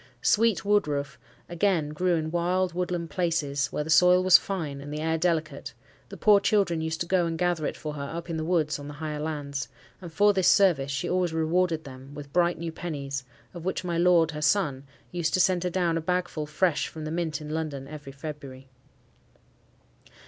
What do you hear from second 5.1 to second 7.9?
delicate: the poor children used to go and gather it